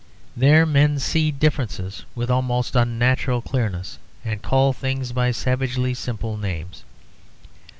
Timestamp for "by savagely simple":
5.11-6.37